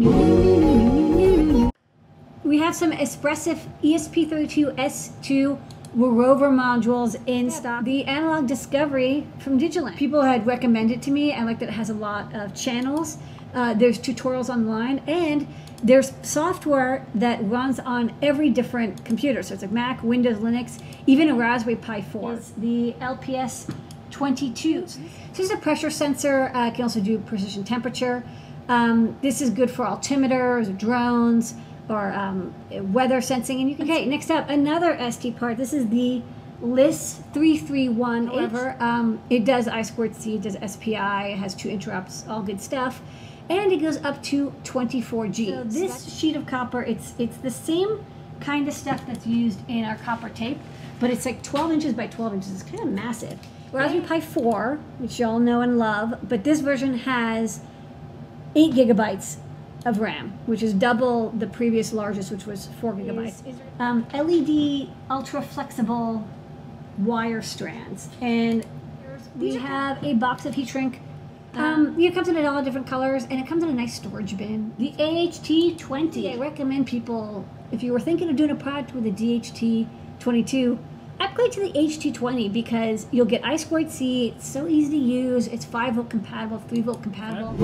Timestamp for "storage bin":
73.94-74.72